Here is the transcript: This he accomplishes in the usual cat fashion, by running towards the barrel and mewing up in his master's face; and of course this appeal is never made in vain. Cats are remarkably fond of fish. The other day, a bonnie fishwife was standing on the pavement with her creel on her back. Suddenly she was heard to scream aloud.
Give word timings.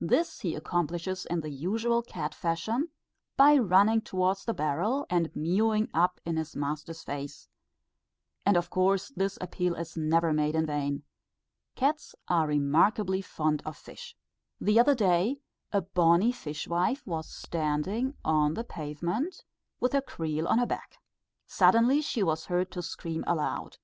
This 0.00 0.40
he 0.40 0.54
accomplishes 0.54 1.26
in 1.26 1.42
the 1.42 1.50
usual 1.50 2.00
cat 2.00 2.34
fashion, 2.34 2.88
by 3.36 3.58
running 3.58 4.00
towards 4.00 4.46
the 4.46 4.54
barrel 4.54 5.04
and 5.10 5.30
mewing 5.36 5.90
up 5.92 6.22
in 6.24 6.38
his 6.38 6.56
master's 6.56 7.02
face; 7.04 7.50
and 8.46 8.56
of 8.56 8.70
course 8.70 9.10
this 9.14 9.36
appeal 9.42 9.74
is 9.74 9.94
never 9.94 10.32
made 10.32 10.54
in 10.54 10.64
vain. 10.64 11.02
Cats 11.74 12.14
are 12.28 12.46
remarkably 12.46 13.20
fond 13.20 13.60
of 13.66 13.76
fish. 13.76 14.16
The 14.58 14.80
other 14.80 14.94
day, 14.94 15.42
a 15.70 15.82
bonnie 15.82 16.32
fishwife 16.32 17.06
was 17.06 17.28
standing 17.30 18.16
on 18.24 18.54
the 18.54 18.64
pavement 18.64 19.44
with 19.80 19.92
her 19.92 20.00
creel 20.00 20.48
on 20.48 20.56
her 20.60 20.66
back. 20.66 20.96
Suddenly 21.44 22.00
she 22.00 22.22
was 22.22 22.46
heard 22.46 22.70
to 22.70 22.80
scream 22.80 23.22
aloud. 23.26 23.76